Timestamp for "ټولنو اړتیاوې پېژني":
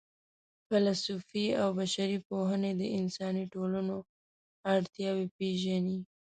3.53-5.97